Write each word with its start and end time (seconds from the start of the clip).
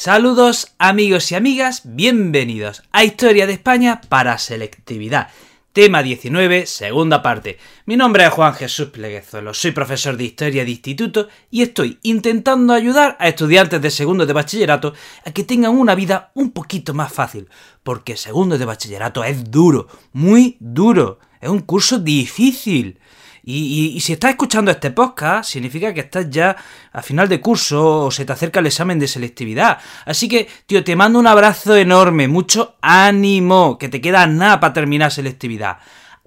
Saludos 0.00 0.76
amigos 0.78 1.32
y 1.32 1.34
amigas, 1.34 1.82
bienvenidos 1.84 2.84
a 2.92 3.02
Historia 3.02 3.48
de 3.48 3.54
España 3.54 4.00
para 4.08 4.38
Selectividad. 4.38 5.26
Tema 5.72 6.04
19, 6.04 6.66
segunda 6.66 7.20
parte. 7.20 7.58
Mi 7.84 7.96
nombre 7.96 8.24
es 8.24 8.30
Juan 8.30 8.54
Jesús 8.54 8.90
Pleguezuelo, 8.90 9.52
soy 9.52 9.72
profesor 9.72 10.16
de 10.16 10.22
Historia 10.22 10.64
de 10.64 10.70
Instituto 10.70 11.26
y 11.50 11.62
estoy 11.62 11.98
intentando 12.04 12.74
ayudar 12.74 13.16
a 13.18 13.26
estudiantes 13.26 13.82
de 13.82 13.90
segundo 13.90 14.24
de 14.24 14.34
bachillerato 14.34 14.94
a 15.26 15.32
que 15.32 15.42
tengan 15.42 15.76
una 15.76 15.96
vida 15.96 16.30
un 16.34 16.52
poquito 16.52 16.94
más 16.94 17.12
fácil, 17.12 17.48
porque 17.82 18.16
segundo 18.16 18.56
de 18.56 18.66
bachillerato 18.66 19.24
es 19.24 19.50
duro, 19.50 19.88
muy 20.12 20.56
duro, 20.60 21.18
es 21.40 21.48
un 21.48 21.62
curso 21.62 21.98
difícil. 21.98 23.00
Y, 23.42 23.98
si 24.00 24.12
estás 24.12 24.30
escuchando 24.30 24.70
este 24.70 24.90
podcast, 24.90 25.50
significa 25.50 25.94
que 25.94 26.00
estás 26.00 26.28
ya 26.30 26.56
a 26.92 27.02
final 27.02 27.28
de 27.28 27.40
curso 27.40 28.06
o 28.06 28.10
se 28.10 28.24
te 28.24 28.32
acerca 28.32 28.60
el 28.60 28.66
examen 28.66 28.98
de 28.98 29.08
selectividad. 29.08 29.78
Así 30.04 30.28
que, 30.28 30.48
tío, 30.66 30.84
te 30.84 30.96
mando 30.96 31.18
un 31.18 31.26
abrazo 31.26 31.76
enorme, 31.76 32.28
mucho 32.28 32.76
ánimo, 32.80 33.78
que 33.78 33.88
te 33.88 34.00
queda 34.00 34.26
nada 34.26 34.60
para 34.60 34.72
terminar 34.72 35.10
selectividad. 35.12 35.78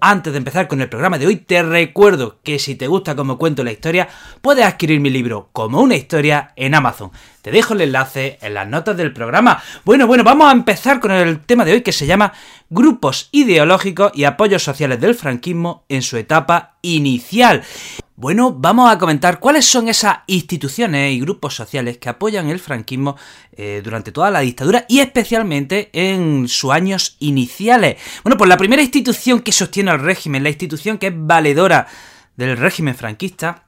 Antes 0.04 0.32
de 0.32 0.38
empezar 0.38 0.66
con 0.66 0.80
el 0.80 0.88
programa 0.88 1.16
de 1.16 1.28
hoy, 1.28 1.36
te 1.36 1.62
recuerdo 1.62 2.40
que 2.42 2.58
si 2.58 2.74
te 2.74 2.88
gusta 2.88 3.14
como 3.14 3.38
cuento 3.38 3.62
la 3.62 3.70
historia, 3.70 4.08
puedes 4.40 4.64
adquirir 4.64 4.98
mi 4.98 5.10
libro 5.10 5.50
como 5.52 5.80
una 5.80 5.94
historia 5.94 6.52
en 6.56 6.74
Amazon. 6.74 7.12
Te 7.40 7.52
dejo 7.52 7.74
el 7.74 7.82
enlace 7.82 8.36
en 8.42 8.54
las 8.54 8.66
notas 8.66 8.96
del 8.96 9.12
programa. 9.12 9.62
Bueno, 9.84 10.08
bueno, 10.08 10.24
vamos 10.24 10.48
a 10.48 10.52
empezar 10.56 10.98
con 10.98 11.12
el 11.12 11.38
tema 11.38 11.64
de 11.64 11.74
hoy 11.74 11.82
que 11.82 11.92
se 11.92 12.08
llama 12.08 12.32
Grupos 12.68 13.28
ideológicos 13.30 14.10
y 14.12 14.24
apoyos 14.24 14.64
sociales 14.64 15.00
del 15.00 15.14
franquismo 15.14 15.84
en 15.88 16.02
su 16.02 16.16
etapa 16.16 16.78
inicial. 16.82 17.62
Bueno, 18.22 18.52
vamos 18.56 18.88
a 18.88 18.98
comentar 18.98 19.40
cuáles 19.40 19.66
son 19.66 19.88
esas 19.88 20.18
instituciones 20.28 21.12
y 21.12 21.18
grupos 21.18 21.56
sociales 21.56 21.98
que 21.98 22.08
apoyan 22.08 22.48
el 22.50 22.60
franquismo 22.60 23.16
eh, 23.50 23.80
durante 23.82 24.12
toda 24.12 24.30
la 24.30 24.38
dictadura 24.38 24.86
y 24.88 25.00
especialmente 25.00 25.90
en 25.92 26.46
sus 26.46 26.70
años 26.70 27.16
iniciales. 27.18 27.96
Bueno, 28.22 28.36
pues 28.36 28.48
la 28.48 28.56
primera 28.56 28.80
institución 28.80 29.40
que 29.40 29.50
sostiene 29.50 29.90
al 29.90 29.98
régimen, 29.98 30.44
la 30.44 30.50
institución 30.50 30.98
que 30.98 31.08
es 31.08 31.12
valedora 31.16 31.88
del 32.36 32.56
régimen 32.56 32.94
franquista, 32.94 33.64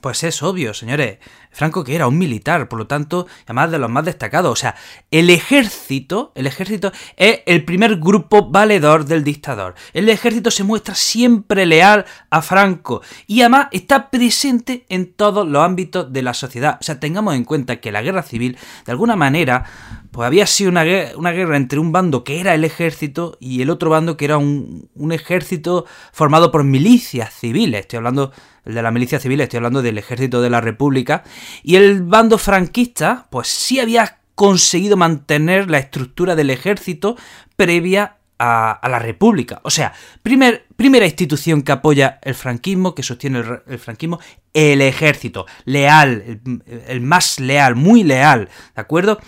pues 0.00 0.24
es 0.24 0.42
obvio, 0.42 0.74
señores. 0.74 1.18
Franco 1.54 1.84
que 1.84 1.94
era 1.94 2.08
un 2.08 2.18
militar, 2.18 2.68
por 2.68 2.78
lo 2.78 2.86
tanto, 2.86 3.26
además 3.44 3.70
de 3.70 3.78
los 3.78 3.88
más 3.88 4.04
destacados. 4.04 4.52
O 4.52 4.56
sea, 4.56 4.74
el 5.10 5.30
ejército, 5.30 6.32
el 6.34 6.46
ejército 6.46 6.92
es 7.16 7.40
el 7.46 7.64
primer 7.64 7.96
grupo 7.96 8.50
valedor 8.50 9.04
del 9.04 9.24
dictador. 9.24 9.74
El 9.92 10.08
ejército 10.08 10.50
se 10.50 10.64
muestra 10.64 10.94
siempre 10.94 11.64
leal 11.64 12.04
a 12.30 12.42
Franco 12.42 13.02
y 13.26 13.40
además 13.42 13.68
está 13.70 14.10
presente 14.10 14.84
en 14.88 15.12
todos 15.12 15.46
los 15.48 15.62
ámbitos 15.62 16.12
de 16.12 16.22
la 16.22 16.34
sociedad. 16.34 16.78
O 16.80 16.84
sea, 16.84 16.98
tengamos 16.98 17.34
en 17.34 17.44
cuenta 17.44 17.80
que 17.80 17.92
la 17.92 18.02
guerra 18.02 18.22
civil, 18.22 18.58
de 18.84 18.92
alguna 18.92 19.14
manera, 19.14 19.64
pues 20.10 20.26
había 20.26 20.46
sido 20.46 20.70
una 20.70 20.84
guerra, 20.84 21.56
entre 21.56 21.78
un 21.78 21.92
bando 21.92 22.24
que 22.24 22.40
era 22.40 22.54
el 22.54 22.64
ejército 22.64 23.36
y 23.40 23.62
el 23.62 23.70
otro 23.70 23.90
bando 23.90 24.16
que 24.16 24.24
era 24.24 24.38
un, 24.38 24.88
un 24.94 25.12
ejército 25.12 25.86
formado 26.12 26.50
por 26.50 26.64
milicias 26.64 27.32
civiles. 27.32 27.80
Estoy 27.80 27.98
hablando 27.98 28.32
de 28.64 28.82
la 28.82 28.90
milicia 28.90 29.20
civil, 29.20 29.40
estoy 29.40 29.58
hablando 29.58 29.82
del 29.82 29.98
ejército 29.98 30.40
de 30.40 30.50
la 30.50 30.60
República, 30.60 31.22
y 31.62 31.76
el 31.76 32.02
bando 32.02 32.38
franquista, 32.38 33.26
pues 33.30 33.48
sí 33.48 33.80
había 33.80 34.18
conseguido 34.34 34.96
mantener 34.96 35.70
la 35.70 35.78
estructura 35.78 36.34
del 36.34 36.50
ejército 36.50 37.16
previa 37.56 38.16
a, 38.38 38.88
la 38.88 38.98
República. 38.98 39.60
O 39.62 39.70
sea, 39.70 39.92
primer, 40.22 40.66
primera 40.76 41.06
institución 41.06 41.62
que 41.62 41.72
apoya 41.72 42.18
el 42.22 42.34
franquismo, 42.34 42.94
que 42.94 43.02
sostiene 43.02 43.42
el, 43.66 43.78
franquismo, 43.78 44.20
el 44.54 44.80
ejército, 44.80 45.46
leal, 45.64 46.40
el, 46.86 47.00
más 47.00 47.40
leal, 47.40 47.74
muy 47.74 48.04
leal, 48.04 48.48
¿de 48.74 48.80
acuerdo? 48.80 49.18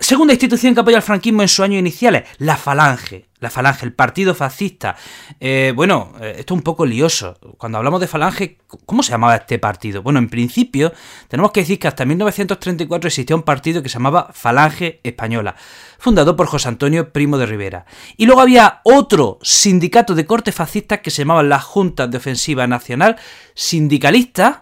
segunda 0.00 0.32
institución 0.32 0.74
que 0.74 0.80
apoya 0.80 0.96
el 0.96 1.02
franquismo 1.02 1.42
en 1.42 1.48
sus 1.48 1.60
años 1.60 1.78
iniciales, 1.78 2.24
la 2.38 2.56
falange 2.56 3.28
la 3.42 3.50
Falange, 3.50 3.84
el 3.84 3.92
partido 3.92 4.34
fascista. 4.34 4.96
Eh, 5.40 5.72
bueno, 5.74 6.12
eh, 6.20 6.36
esto 6.38 6.54
es 6.54 6.58
un 6.58 6.62
poco 6.62 6.86
lioso. 6.86 7.36
Cuando 7.58 7.76
hablamos 7.76 8.00
de 8.00 8.06
Falange, 8.06 8.58
¿cómo 8.86 9.02
se 9.02 9.10
llamaba 9.10 9.34
este 9.34 9.58
partido? 9.58 10.00
Bueno, 10.00 10.20
en 10.20 10.28
principio, 10.28 10.92
tenemos 11.26 11.50
que 11.50 11.60
decir 11.60 11.80
que 11.80 11.88
hasta 11.88 12.04
1934 12.04 13.08
existía 13.08 13.34
un 13.34 13.42
partido 13.42 13.82
que 13.82 13.88
se 13.88 13.94
llamaba 13.94 14.30
Falange 14.32 15.00
Española, 15.02 15.56
fundado 15.98 16.36
por 16.36 16.46
José 16.46 16.68
Antonio 16.68 17.12
Primo 17.12 17.36
de 17.36 17.46
Rivera. 17.46 17.84
Y 18.16 18.26
luego 18.26 18.40
había 18.40 18.80
otro 18.84 19.40
sindicato 19.42 20.14
de 20.14 20.24
corte 20.24 20.52
fascista 20.52 21.02
que 21.02 21.10
se 21.10 21.22
llamaba 21.22 21.42
la 21.42 21.58
Junta 21.58 22.06
de 22.06 22.18
Ofensiva 22.18 22.68
Nacional 22.68 23.16
Sindicalista, 23.54 24.61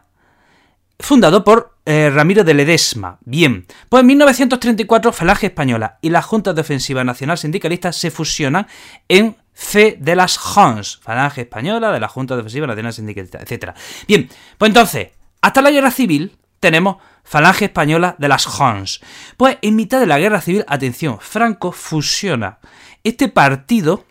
fundado 1.01 1.45
por 1.45 1.77
eh, 1.85 2.11
Ramiro 2.13 2.45
de 2.45 2.55
Ledesma. 2.55 3.19
Bien, 3.25 3.67
pues 3.89 4.03
en 4.03 4.07
1934 4.07 5.13
Falange 5.13 5.47
Española 5.47 5.99
y 6.01 6.11
la 6.11 6.23
Junta 6.23 6.53
de 6.53 6.61
Ofensiva 6.61 7.05
Nacional 7.05 7.39
Sindicalista 7.39 7.93
se 7.93 8.11
fusionan 8.11 8.67
en 9.09 9.37
Fe 9.53 9.97
de 10.01 10.17
las 10.17 10.39
Hons, 10.57 11.01
Falange 11.03 11.43
Española, 11.43 11.91
de 11.91 12.01
la 12.01 12.09
Junta 12.09 12.35
de 12.35 12.41
Ofensiva 12.41 12.67
Nacional 12.67 12.93
Sindicalista, 12.93 13.39
etc. 13.41 13.73
Bien, 14.07 14.29
pues 14.57 14.71
entonces, 14.71 15.09
hasta 15.41 15.63
la 15.63 15.71
guerra 15.71 15.91
civil 15.91 16.37
tenemos 16.61 16.97
Falange 17.25 17.67
Española 17.67 18.17
de 18.19 18.29
las 18.29 18.47
Hons. 18.47 19.01
Pues 19.37 19.59
en 19.63 19.77
mitad 19.77 20.01
de 20.01 20.07
la 20.07 20.19
guerra 20.19 20.41
civil, 20.41 20.65
atención, 20.69 21.19
Franco 21.21 21.73
fusiona 21.73 22.59
este 23.03 23.29
partido 23.29 24.05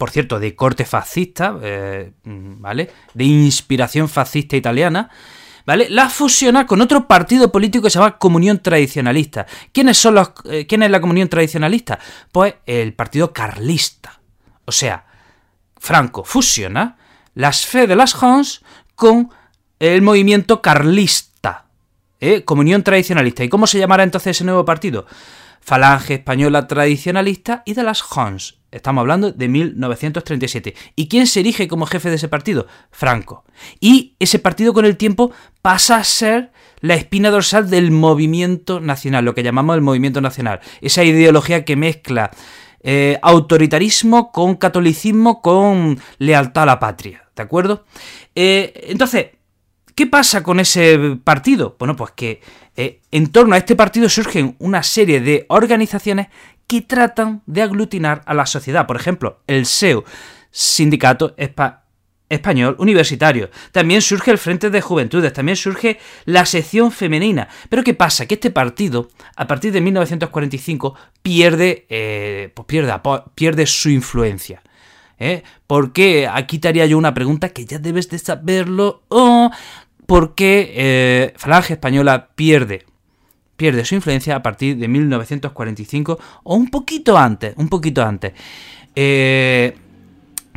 por 0.00 0.10
cierto, 0.10 0.40
de 0.40 0.56
corte 0.56 0.86
fascista, 0.86 1.58
eh, 1.62 2.12
¿vale? 2.24 2.88
De 3.12 3.24
inspiración 3.24 4.08
fascista 4.08 4.56
italiana, 4.56 5.10
¿vale? 5.66 5.88
La 5.90 6.08
fusiona 6.08 6.66
con 6.66 6.80
otro 6.80 7.06
partido 7.06 7.50
político 7.50 7.84
que 7.84 7.90
se 7.90 7.98
llama 7.98 8.18
Comunión 8.18 8.60
Tradicionalista. 8.60 9.46
¿Quiénes 9.72 9.98
son 9.98 10.14
los, 10.14 10.32
eh, 10.44 10.66
¿Quién 10.66 10.82
es 10.82 10.90
la 10.90 11.00
Comunión 11.00 11.28
Tradicionalista? 11.28 11.98
Pues 12.32 12.54
el 12.66 12.92
partido 12.94 13.32
carlista. 13.32 14.20
O 14.64 14.72
sea, 14.72 15.04
Franco 15.78 16.24
fusiona 16.24 16.96
las 17.34 17.66
fe 17.66 17.86
de 17.86 17.96
las 17.96 18.14
Hons 18.22 18.62
con 18.94 19.30
el 19.78 20.02
movimiento 20.02 20.60
carlista. 20.60 21.66
¿eh? 22.20 22.44
Comunión 22.44 22.82
Tradicionalista. 22.82 23.44
¿Y 23.44 23.48
cómo 23.48 23.66
se 23.66 23.78
llamará 23.78 24.02
entonces 24.02 24.36
ese 24.36 24.44
nuevo 24.44 24.64
partido? 24.64 25.06
Falange 25.60 26.14
Española 26.14 26.66
Tradicionalista 26.66 27.62
y 27.64 27.74
de 27.74 27.82
las 27.82 28.02
Hons. 28.16 28.60
Estamos 28.70 29.02
hablando 29.02 29.32
de 29.32 29.48
1937. 29.48 30.74
¿Y 30.94 31.08
quién 31.08 31.26
se 31.26 31.40
erige 31.40 31.66
como 31.66 31.86
jefe 31.86 32.08
de 32.08 32.16
ese 32.16 32.28
partido? 32.28 32.66
Franco. 32.90 33.44
Y 33.80 34.14
ese 34.20 34.38
partido 34.38 34.72
con 34.72 34.84
el 34.84 34.96
tiempo 34.96 35.32
pasa 35.60 35.96
a 35.96 36.04
ser 36.04 36.52
la 36.80 36.94
espina 36.94 37.30
dorsal 37.30 37.68
del 37.68 37.90
movimiento 37.90 38.80
nacional, 38.80 39.24
lo 39.24 39.34
que 39.34 39.42
llamamos 39.42 39.74
el 39.74 39.82
movimiento 39.82 40.20
nacional. 40.20 40.60
Esa 40.80 41.02
ideología 41.02 41.64
que 41.64 41.76
mezcla 41.76 42.30
eh, 42.82 43.18
autoritarismo 43.22 44.30
con 44.32 44.54
catolicismo 44.54 45.42
con 45.42 46.00
lealtad 46.18 46.62
a 46.62 46.66
la 46.66 46.78
patria. 46.78 47.24
¿De 47.34 47.42
acuerdo? 47.42 47.84
Eh, 48.34 48.86
entonces, 48.88 49.26
¿qué 50.00 50.06
pasa 50.06 50.42
con 50.42 50.60
ese 50.60 51.18
partido? 51.22 51.76
Bueno, 51.78 51.94
pues 51.94 52.12
que 52.12 52.40
eh, 52.74 53.02
en 53.10 53.30
torno 53.30 53.54
a 53.54 53.58
este 53.58 53.76
partido 53.76 54.08
surgen 54.08 54.56
una 54.58 54.82
serie 54.82 55.20
de 55.20 55.44
organizaciones 55.50 56.28
que 56.66 56.80
tratan 56.80 57.42
de 57.44 57.60
aglutinar 57.60 58.22
a 58.24 58.32
la 58.32 58.46
sociedad. 58.46 58.86
Por 58.86 58.96
ejemplo, 58.96 59.42
el 59.46 59.66
SEU, 59.66 60.04
Sindicato 60.50 61.34
Español 62.30 62.76
Universitario. 62.78 63.50
También 63.72 64.00
surge 64.00 64.30
el 64.30 64.38
Frente 64.38 64.70
de 64.70 64.80
Juventudes, 64.80 65.34
también 65.34 65.56
surge 65.56 65.98
la 66.24 66.46
sección 66.46 66.92
femenina. 66.92 67.48
Pero 67.68 67.84
¿qué 67.84 67.92
pasa? 67.92 68.24
Que 68.24 68.36
este 68.36 68.50
partido, 68.50 69.10
a 69.36 69.46
partir 69.46 69.70
de 69.70 69.82
1945, 69.82 70.94
pierde, 71.20 71.84
eh, 71.90 72.54
pues 72.54 72.66
pierde 73.34 73.66
su 73.66 73.90
influencia. 73.90 74.62
¿eh? 75.20 75.44
Porque 75.68 76.26
aquí 76.26 76.58
te 76.58 76.68
haría 76.68 76.86
yo 76.86 76.98
una 76.98 77.14
pregunta 77.14 77.50
que 77.50 77.66
ya 77.66 77.78
debes 77.78 78.08
de 78.08 78.18
saberlo. 78.18 79.02
Oh, 79.08 79.50
¿Por 80.10 80.34
qué 80.34 80.72
eh, 80.74 81.34
Falange 81.36 81.74
Española 81.74 82.30
pierde 82.34 82.84
pierde 83.54 83.84
su 83.84 83.94
influencia 83.94 84.34
a 84.34 84.42
partir 84.42 84.76
de 84.76 84.88
1945 84.88 86.18
o 86.42 86.56
un 86.56 86.68
poquito 86.68 87.16
antes, 87.16 87.54
un 87.58 87.68
poquito 87.68 88.02
antes. 88.02 88.32
Eh, 88.96 89.76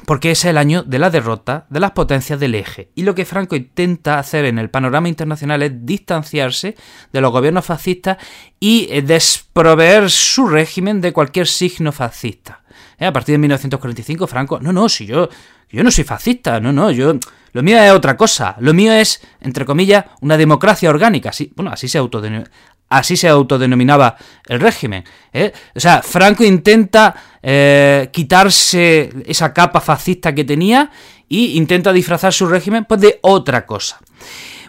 porque 0.07 0.31
es 0.31 0.43
el 0.45 0.57
año 0.57 0.81
de 0.81 0.97
la 0.97 1.11
derrota 1.11 1.67
de 1.69 1.79
las 1.79 1.91
potencias 1.91 2.39
del 2.39 2.55
eje. 2.55 2.89
Y 2.95 3.03
lo 3.03 3.13
que 3.13 3.25
Franco 3.25 3.55
intenta 3.55 4.17
hacer 4.17 4.45
en 4.45 4.57
el 4.57 4.71
panorama 4.71 5.07
internacional 5.07 5.61
es 5.61 5.85
distanciarse 5.85 6.75
de 7.11 7.21
los 7.21 7.31
gobiernos 7.31 7.63
fascistas 7.63 8.17
y 8.59 8.87
eh, 8.89 9.03
desproveer 9.03 10.09
su 10.09 10.47
régimen 10.47 10.99
de 10.99 11.13
cualquier 11.13 11.45
signo 11.45 11.91
fascista. 11.91 12.62
Eh, 13.03 13.05
a 13.05 13.11
partir 13.11 13.33
de 13.33 13.39
1945, 13.39 14.27
Franco, 14.27 14.59
no, 14.61 14.71
no, 14.71 14.87
si 14.87 15.05
yo, 15.05 15.27
yo 15.69 15.83
no 15.83 15.91
soy 15.91 16.05
fascista, 16.05 16.61
no, 16.61 16.71
no, 16.71 16.89
yo, 16.89 17.13
lo 17.51 17.61
mío 17.61 17.77
es 17.77 17.91
otra 17.91 18.15
cosa, 18.15 18.55
lo 18.59 18.73
mío 18.73 18.93
es, 18.93 19.19
entre 19.41 19.65
comillas, 19.65 20.05
una 20.21 20.37
democracia 20.37 20.89
orgánica, 20.89 21.31
así, 21.31 21.51
bueno, 21.53 21.71
así 21.71 21.89
se 21.89 21.97
autodenomina, 21.97 22.49
Así 22.89 23.17
se 23.17 23.27
autodenominaba 23.27 24.15
el 24.45 24.59
régimen. 24.59 25.03
¿eh? 25.33 25.51
O 25.73 25.79
sea, 25.79 26.03
Franco 26.03 26.43
intenta 26.43 27.15
eh, 27.41 28.09
quitarse 28.13 29.09
esa 29.25 29.51
capa 29.51 29.81
fascista 29.81 30.35
que 30.35 30.43
tenía 30.43 30.91
y 31.27 31.57
intenta 31.57 31.91
disfrazar 31.91 32.31
su 32.33 32.45
régimen 32.45 32.85
pues, 32.85 33.01
de 33.01 33.17
otra 33.23 33.65
cosa. 33.65 33.99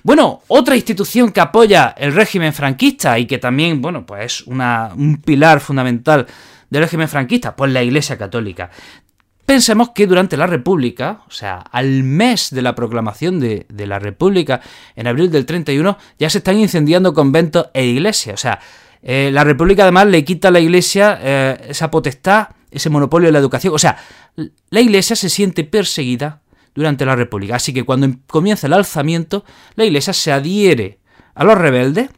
Bueno, 0.05 0.43
otra 0.49 0.77
institución 0.77 1.33
que 1.33 1.41
apoya 1.41 1.95
el 1.97 2.13
régimen 2.13 2.53
franquista 2.53 3.19
y 3.19 3.25
que 3.25 3.39
también, 3.39 3.81
bueno, 3.81 4.05
pues 4.05 4.25
es 4.25 4.47
una, 4.47 4.93
un 4.95 5.17
pilar 5.17 5.61
fundamental 5.61 6.27
del 6.69 6.83
régimen 6.83 7.09
franquista, 7.09 7.57
pues 7.57 7.73
la 7.73 7.83
Iglesia 7.83 8.19
Católica. 8.19 8.71
Pensemos 9.47 9.93
que 9.95 10.07
durante 10.07 10.37
la 10.37 10.47
República, 10.47 11.23
o 11.27 11.31
sea, 11.31 11.57
al 11.57 12.03
mes 12.03 12.51
de 12.51 12.61
la 12.61 12.75
proclamación 12.75 13.41
de, 13.41 13.67
la 13.87 13.99
República, 13.99 14.61
en 14.95 15.07
abril 15.07 15.31
del 15.31 15.47
31, 15.47 15.97
ya 16.19 16.29
se 16.29 16.39
están 16.39 16.59
incendiando 16.59 17.15
conventos 17.15 17.69
e 17.73 17.87
iglesias. 17.87 18.35
O 18.35 18.43
sea, 18.43 18.61
eh, 19.03 19.31
la 19.33 19.43
República 19.43 19.85
además 19.85 20.09
le 20.09 20.23
quita 20.23 20.49
a 20.49 20.51
la 20.51 20.61
Iglesia 20.61 21.19
eh, 21.23 21.67
esa 21.71 21.91
potestad, 21.91 22.49
ese 22.71 22.91
monopolio 22.91 23.29
de 23.29 23.33
la 23.33 23.39
educación. 23.39 23.75
O 23.75 23.79
sea, 23.79 23.97
la 24.69 24.81
Iglesia 24.81 25.17
se 25.17 25.31
siente 25.31 25.65
perseguida 25.65 26.43
durante 26.75 27.07
la 27.07 27.17
República. 27.17 27.57
Así 27.57 27.73
que 27.73 27.85
cuando 27.85 28.09
comienza 28.27 28.67
el 28.67 28.73
alzamiento, 28.73 29.45
la 29.75 29.85
Iglesia 29.85 30.13
se 30.13 30.33
adhiere 30.33 30.99
a 31.35 31.45
los 31.45 31.57
rebeldes 31.57 32.11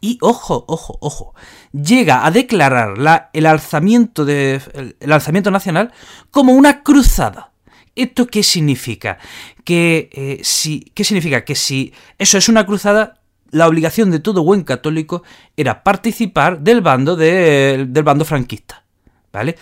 y, 0.00 0.18
ojo, 0.20 0.66
ojo, 0.68 0.98
ojo, 1.00 1.34
llega 1.72 2.26
a 2.26 2.30
declarar 2.30 2.98
la, 2.98 3.30
el, 3.32 3.46
alzamiento 3.46 4.26
de, 4.26 4.60
el, 5.00 5.12
alzamiento 5.12 5.50
nacional 5.50 5.92
como 6.30 6.52
una 6.52 6.82
cruzada. 6.82 7.52
¿Esto 7.96 8.26
qué 8.26 8.42
significa? 8.42 9.18
Que, 9.64 10.10
eh, 10.12 10.40
si, 10.42 10.92
¿Qué 10.94 11.04
significa? 11.04 11.44
Que 11.44 11.54
si 11.54 11.94
eso 12.18 12.36
es 12.36 12.50
una 12.50 12.66
cruzada, 12.66 13.20
la 13.50 13.66
obligación 13.66 14.10
de 14.10 14.18
todo 14.18 14.44
buen 14.44 14.62
católico 14.62 15.22
era 15.56 15.82
participar 15.82 16.60
del 16.60 16.82
bando, 16.82 17.16
del 17.16 17.86
bando 18.02 18.26
franquista. 18.26 18.83
¿Vale? 19.34 19.56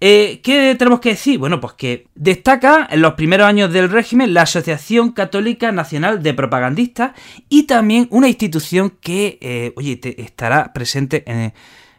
Eh, 0.00 0.40
¿Qué 0.40 0.76
tenemos 0.78 1.00
que 1.00 1.08
decir? 1.08 1.36
Bueno, 1.40 1.60
pues 1.60 1.72
que 1.72 2.06
destaca 2.14 2.86
en 2.88 3.02
los 3.02 3.14
primeros 3.14 3.48
años 3.48 3.72
del 3.72 3.90
régimen 3.90 4.32
la 4.32 4.42
Asociación 4.42 5.10
Católica 5.10 5.72
Nacional 5.72 6.22
de 6.22 6.32
Propagandistas 6.32 7.10
y 7.48 7.64
también 7.64 8.06
una 8.12 8.28
institución 8.28 8.90
que, 9.00 9.38
eh, 9.40 9.72
oye, 9.74 9.98
estará 10.18 10.72
presente 10.72 11.24
en 11.26 11.52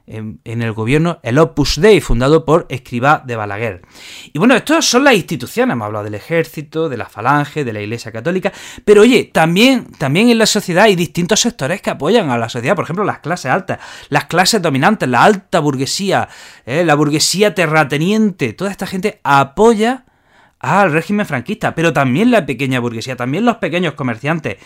en, 0.08 0.40
el 0.46 0.72
gobierno 0.72 1.20
el 1.22 1.38
Opus 1.38 1.80
Dei, 1.80 2.00
fundado 2.02 2.46
por 2.46 2.66
Escribá 2.70 3.22
de 3.26 3.36
Balaguer. 3.36 3.82
Y 4.34 4.40
bueno, 4.40 4.56
estas 4.56 4.86
son 4.86 5.04
las 5.04 5.16
instituciones, 5.16 5.74
hemos 5.74 5.86
hablado 5.86 6.06
del 6.06 6.16
ejército, 6.16 6.90
de 6.90 6.98
la 6.98 7.08
falange, 7.08 7.66
de 7.66 7.74
la 7.74 7.82
Iglesia 7.82 8.12
Católica, 8.12 8.52
pero 8.86 9.02
oye, 9.02 9.26
también, 9.26 9.86
también 9.98 10.30
en 10.30 10.38
la 10.38 10.46
sociedad 10.46 10.86
hay 10.86 10.96
distintos 10.96 11.42
sectores 11.42 11.82
que 11.82 11.90
apoyan 11.90 12.30
a 12.30 12.38
la 12.38 12.50
sociedad, 12.50 12.76
por 12.76 12.86
ejemplo, 12.86 13.04
las 13.04 13.20
clases 13.20 13.52
altas, 13.52 13.80
las 14.10 14.26
clases 14.26 14.62
dominantes, 14.62 15.10
la 15.10 15.24
alta 15.24 15.60
burguesía, 15.60 16.30
eh, 16.66 16.84
la 16.86 16.96
burguesía 16.96 17.54
terrateniente, 17.54 18.54
toda 18.54 18.72
esta 18.72 18.88
gente 18.88 19.20
apoya 19.24 20.06
al 20.60 20.92
régimen 20.92 21.26
franquista, 21.26 21.76
pero 21.76 21.94
también 21.94 22.32
la 22.32 22.46
pequeña 22.46 22.80
burguesía, 22.80 23.16
también 23.16 23.46
los 23.46 23.58
pequeños 23.58 23.94
comerciantes. 23.94 24.58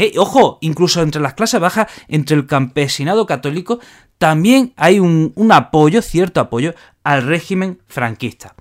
Eh, 0.00 0.12
ojo, 0.16 0.58
incluso 0.60 1.02
entre 1.02 1.20
las 1.20 1.34
clases 1.34 1.58
bajas, 1.58 1.88
entre 2.06 2.36
el 2.36 2.46
campesinado 2.46 3.26
católico, 3.26 3.80
también 4.18 4.72
hay 4.76 5.00
un, 5.00 5.32
apoyo, 5.50 6.02
cierto 6.02 6.38
apoyo 6.38 6.72
al 7.02 7.22
régimen 7.22 7.80
franquista. 7.88 8.54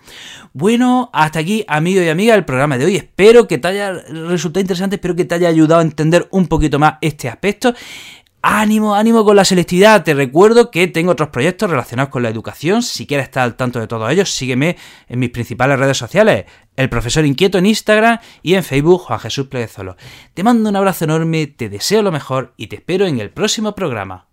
Bueno, 0.54 1.12
hasta 1.14 1.38
aquí, 1.38 1.64
amigo 1.68 2.02
y 2.02 2.10
amiga, 2.10 2.34
el 2.34 2.44
programa 2.44 2.80
de 2.80 2.86
hoy. 2.86 2.96
Espero 2.96 3.48
que 3.48 3.60
te 3.60 3.68
haya 3.68 3.94
resultado 3.94 4.62
interesante, 4.62 4.96
espero 4.96 5.16
que 5.16 5.26
te 5.26 5.36
haya 5.36 5.48
ayudado 5.48 5.82
a 5.82 5.84
entender 5.84 6.28
un 6.32 6.48
poquito 6.48 6.80
más 6.80 6.96
este 7.02 7.30
aspecto. 7.30 7.76
Ánimo, 8.50 8.96
ánimo 8.96 9.26
con 9.26 9.36
la 9.36 9.44
selectividad. 9.44 10.06
Te 10.06 10.14
recuerdo 10.14 10.72
que 10.72 10.88
tengo 10.88 11.12
otros 11.12 11.28
proyectos 11.28 11.70
relacionados 11.70 12.10
con 12.10 12.24
la 12.24 12.30
educación. 12.30 12.82
Si 12.82 13.06
quieres 13.06 13.26
estar 13.26 13.44
al 13.44 13.58
tanto 13.58 13.78
de 13.78 13.88
todos 13.88 14.10
ellos, 14.10 14.34
sígueme 14.34 14.78
en 15.10 15.20
mis 15.20 15.32
principales 15.32 15.78
redes 15.78 15.98
sociales. 15.98 16.46
El 16.78 16.88
profesor 16.88 17.26
inquieto 17.26 17.58
en 17.58 17.66
Instagram 17.66 18.20
y 18.44 18.54
en 18.54 18.64
Facebook 18.64 19.02
Juan 19.02 19.20
Jesús 19.20 19.48
Pleguezolo. 19.48 19.98
Te 20.34 20.44
mando 20.44 20.70
un 20.70 20.78
abrazo 20.78 21.04
enorme, 21.04 21.48
te 21.48 21.68
deseo 21.68 22.02
lo 22.02 22.14
mejor 22.14 22.54
y 22.56 22.68
te 22.68 22.78
espero 22.78 23.06
en 23.06 23.20
el 23.20 23.32
próximo 23.32 23.76
programa. 23.76 24.28